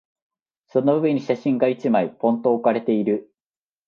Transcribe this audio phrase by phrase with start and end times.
[0.65, 3.31] その上に写真が一枚、ぽんと置かれている。